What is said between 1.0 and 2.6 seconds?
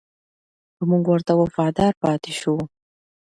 ورته وفادار پاتې شو.